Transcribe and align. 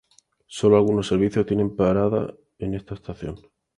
Sólo 0.47 0.77
algunos 0.77 1.05
servicios 1.05 1.45
tienen 1.45 1.75
parada 1.75 2.33
en 2.57 2.73
esta 2.73 2.95
estación. 2.95 3.35